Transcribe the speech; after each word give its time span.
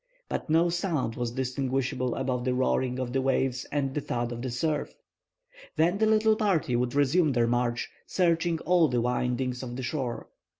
But 0.29 0.49
no 0.49 0.69
sound 0.69 1.13
was 1.13 1.29
distinguishable 1.29 2.15
above 2.15 2.43
the 2.43 2.55
roaring 2.55 2.97
of 2.97 3.13
the 3.13 3.21
waves 3.21 3.65
and 3.71 3.93
the 3.93 4.01
thud 4.01 4.31
of 4.31 4.41
the 4.41 4.49
surf. 4.49 4.95
Then 5.75 5.99
the 5.99 6.07
little 6.07 6.35
party 6.35 6.75
would 6.75 6.95
resume 6.95 7.33
their 7.33 7.45
march, 7.45 7.87
searching 8.07 8.57
all 8.61 8.87
the 8.87 8.99
windings 9.01 9.61
of 9.61 9.75
the 9.75 9.83
shore. 9.83 10.27